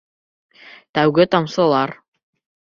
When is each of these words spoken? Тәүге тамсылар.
Тәүге 0.99 1.27
тамсылар. 1.37 1.97